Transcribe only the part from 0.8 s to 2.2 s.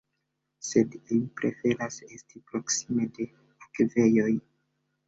ili preferas